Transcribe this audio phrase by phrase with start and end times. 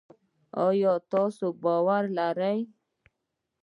[0.67, 2.59] آیا تاسو باور لرئ؟